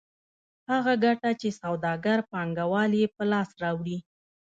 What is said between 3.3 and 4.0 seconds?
لاس راوړي